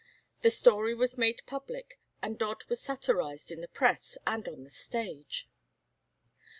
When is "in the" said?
3.51-3.67